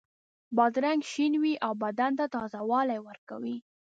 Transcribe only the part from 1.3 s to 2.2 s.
وي او بدن